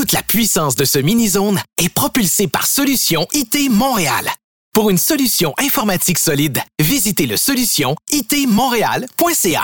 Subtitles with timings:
[0.00, 4.30] Toute la puissance de ce mini-zone est propulsée par Solution IT Montréal.
[4.72, 9.62] Pour une solution informatique solide, visitez le solution itmontréal.ca.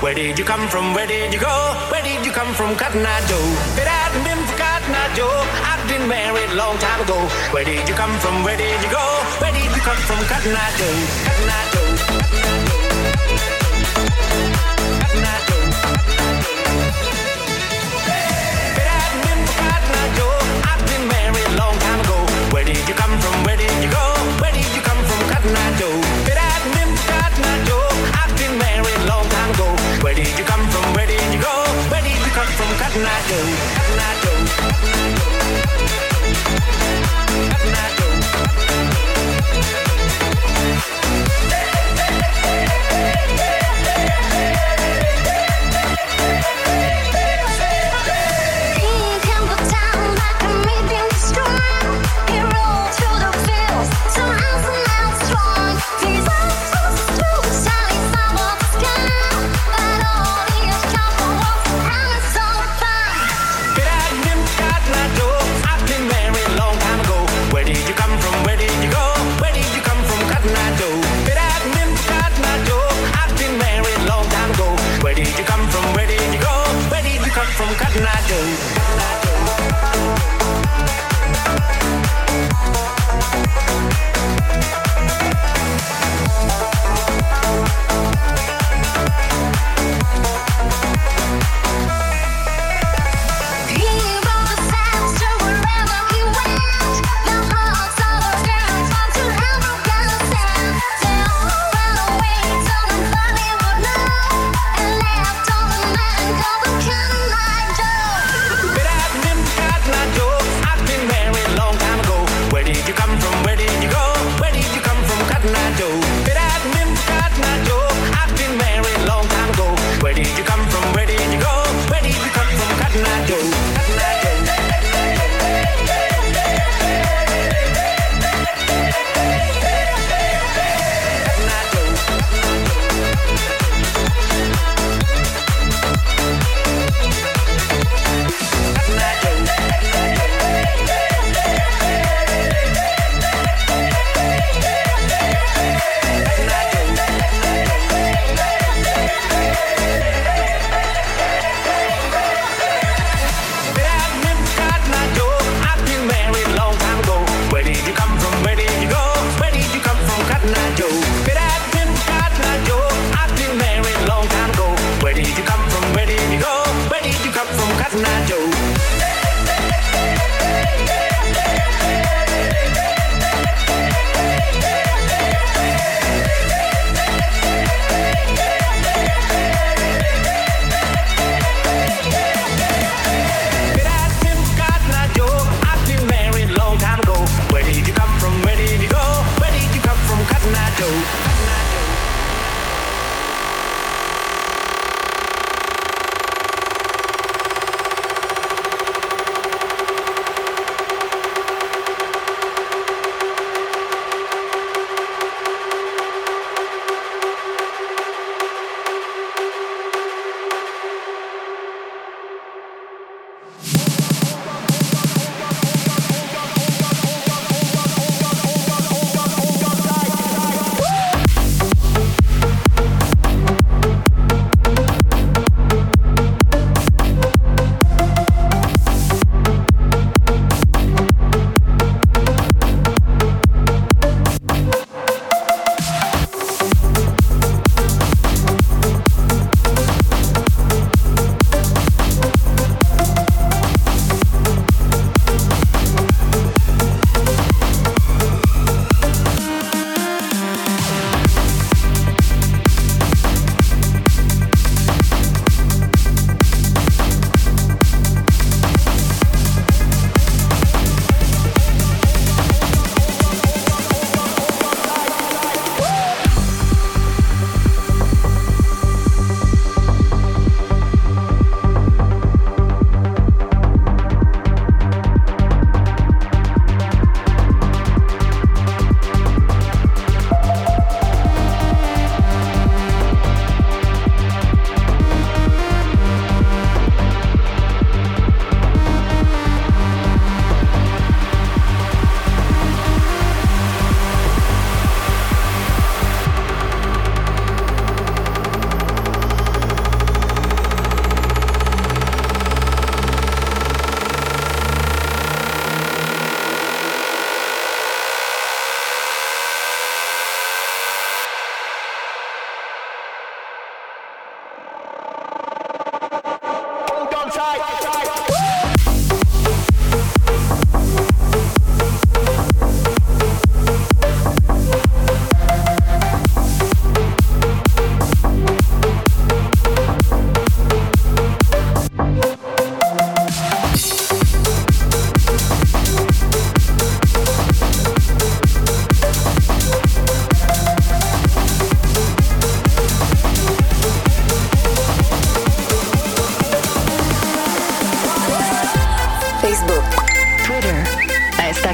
[0.00, 0.94] Where did you come from?
[0.94, 1.74] Where did you go?
[1.90, 3.34] Where did you come from, Cotton Eye Joe?
[3.74, 7.18] If it hadn't been for Cotton Eye Joe, I'd been married long time ago.
[7.50, 8.44] Where did you come from?
[8.44, 9.02] Where did you go?
[9.42, 10.86] Where did you come from, Cotton Eye Joe?
[11.26, 11.98] Cotton Eye Joe.
[15.02, 15.66] Cotton Eye Joe.
[15.66, 15.67] If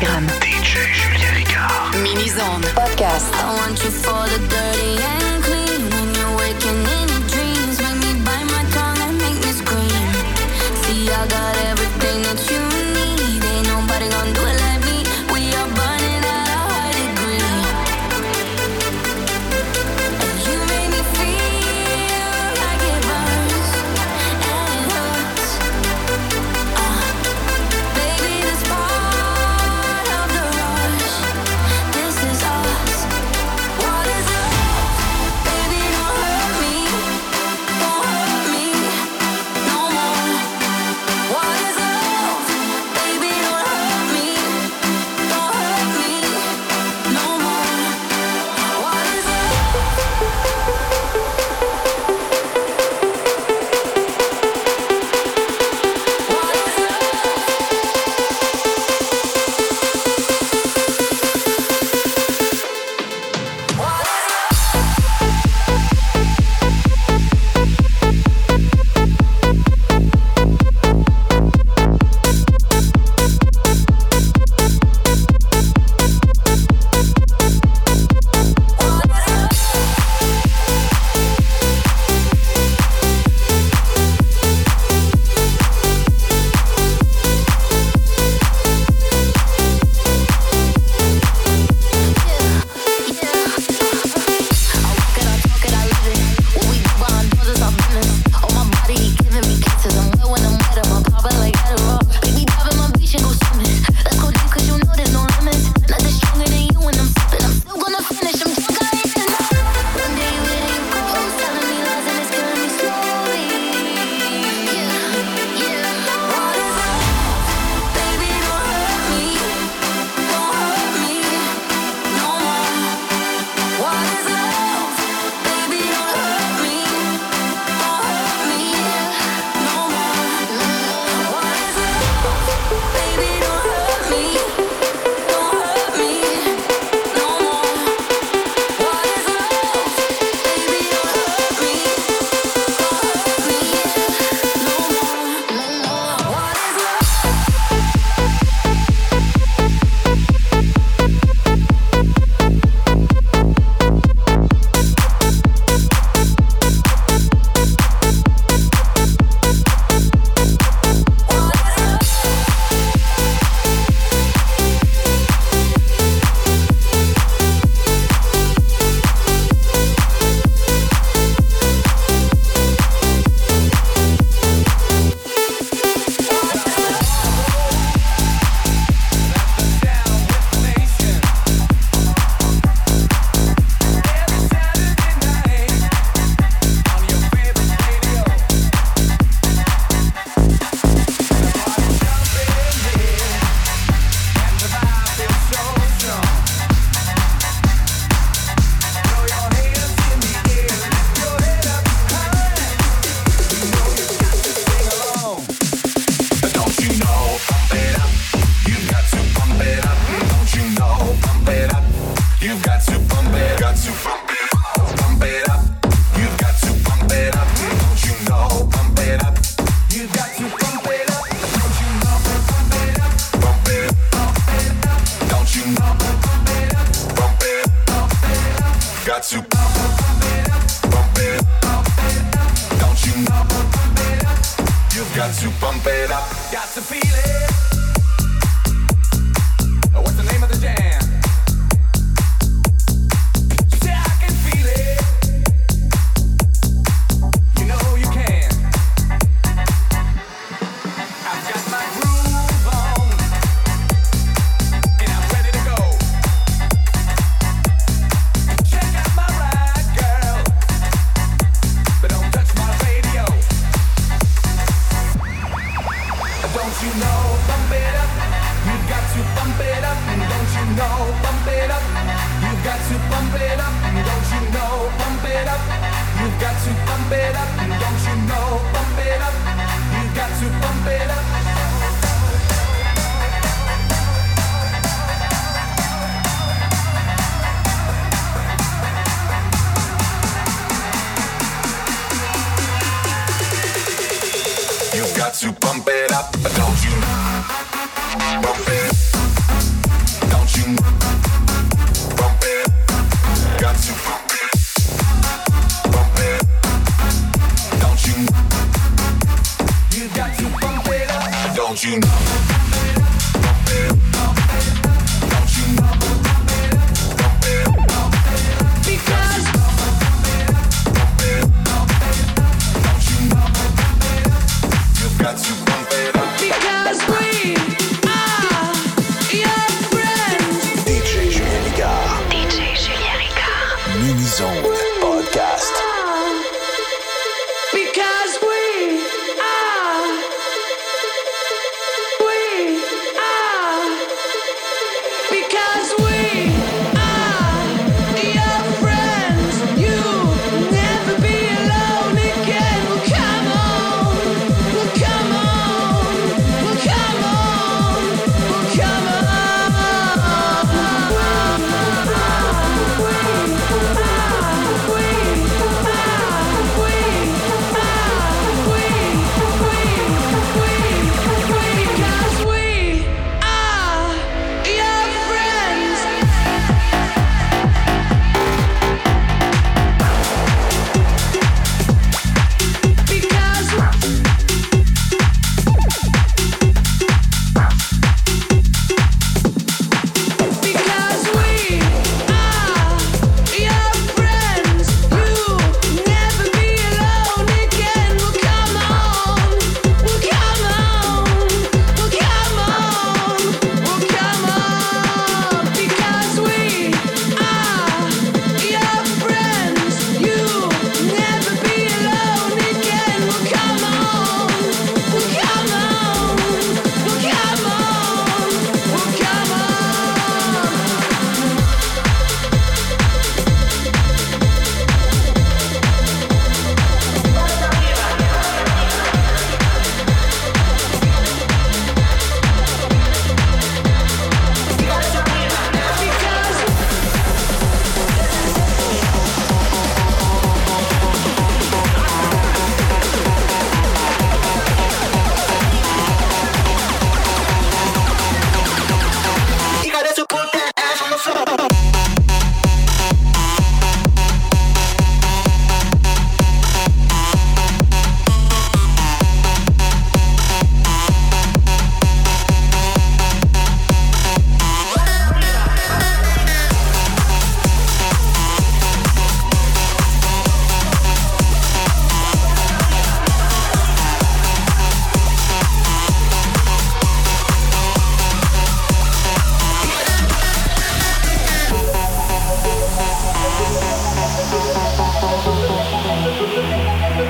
[0.05, 0.27] Instagram.
[0.41, 2.03] DJ Julien Ricard.
[2.03, 2.63] Mini Zone.
[2.75, 3.33] Podcast.
[3.33, 5.34] I want you for the dirty end.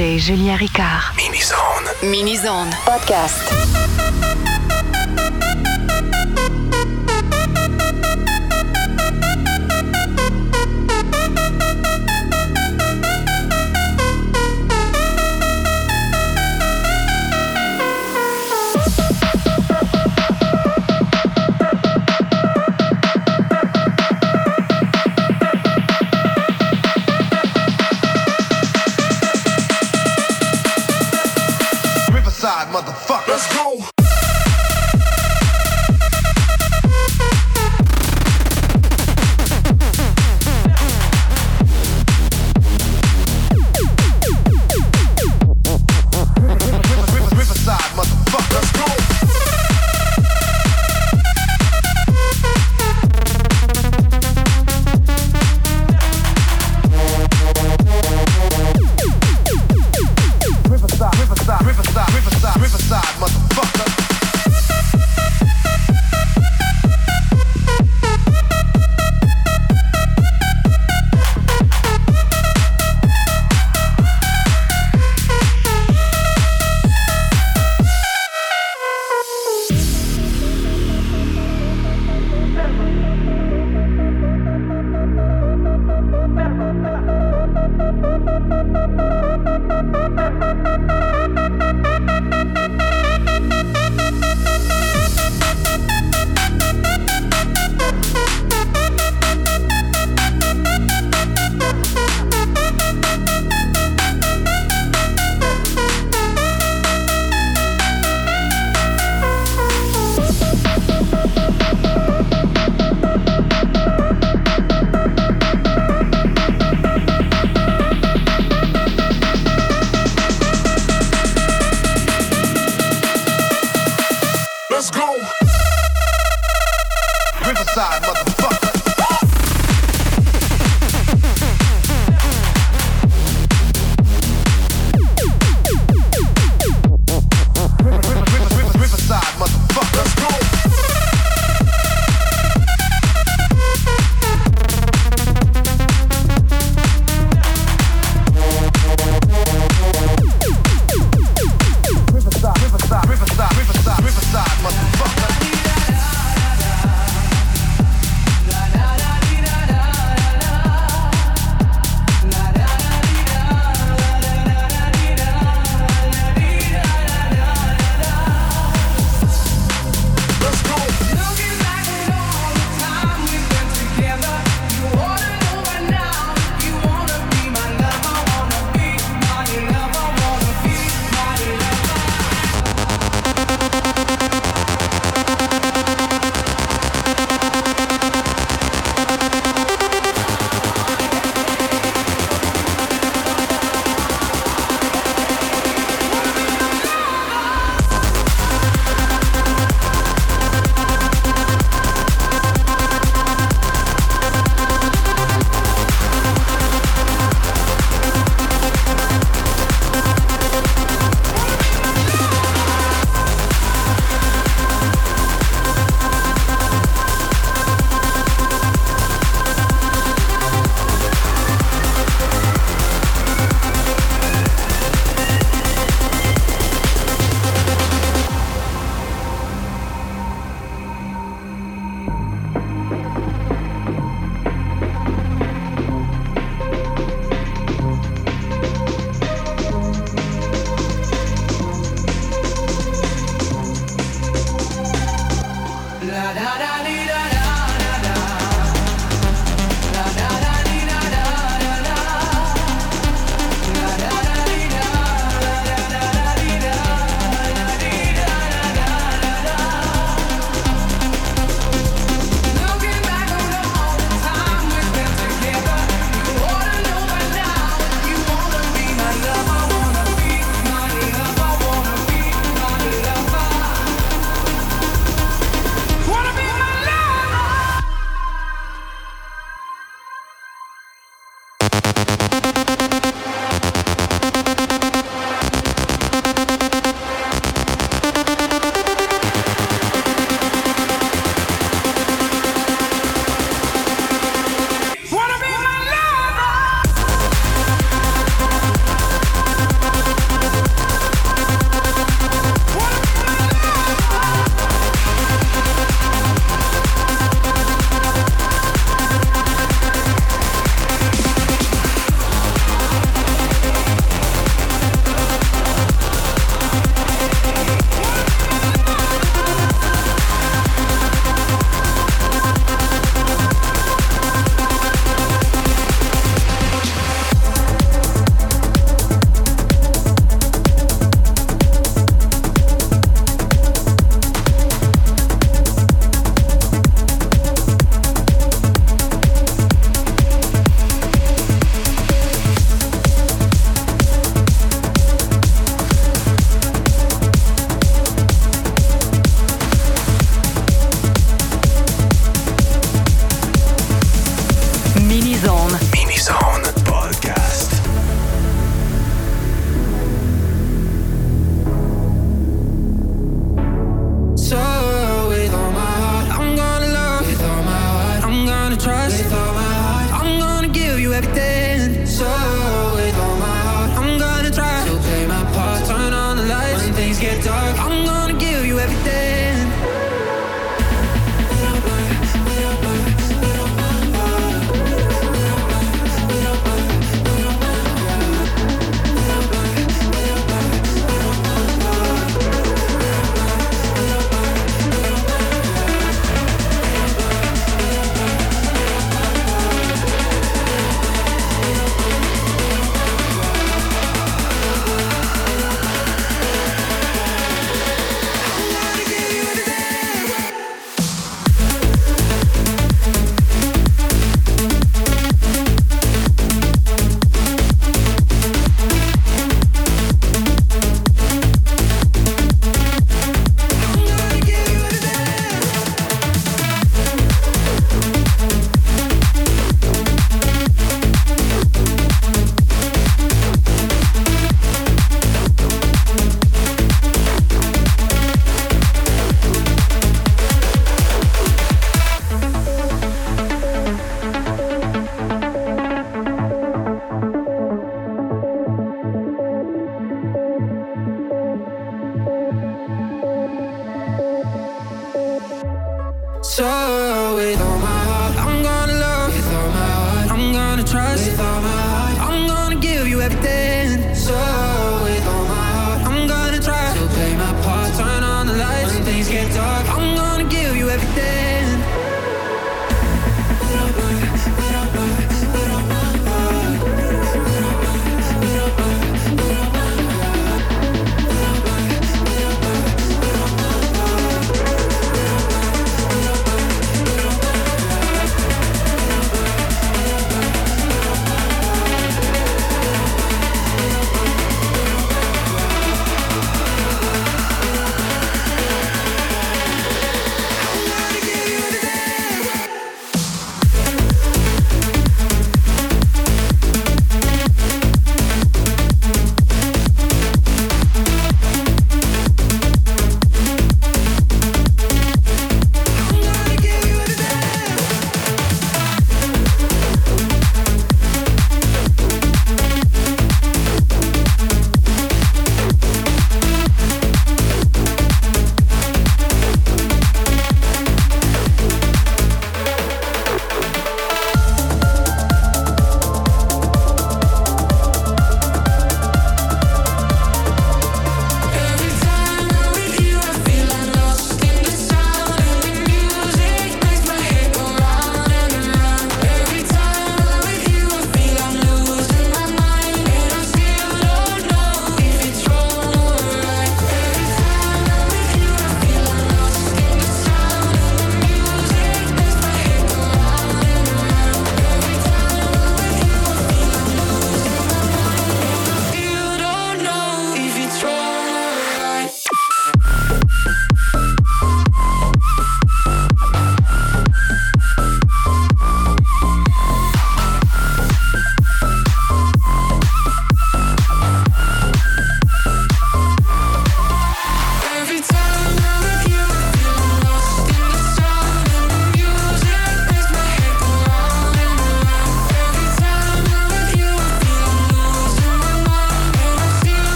[0.00, 1.12] Julien Ricard.
[1.16, 2.10] Mini-Zone.
[2.10, 2.70] Mini-Zone.
[2.86, 4.29] Podcast.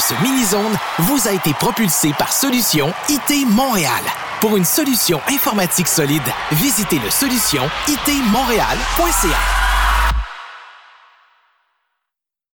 [0.00, 4.02] Ce mini-zone vous a été propulsée par Solution IT Montréal.
[4.40, 9.65] Pour une solution informatique solide, visitez le solution itmontréal.ca.